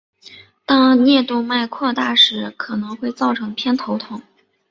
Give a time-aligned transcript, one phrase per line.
[0.65, 4.19] 当颞动脉扩大时可能会造成偏头痛。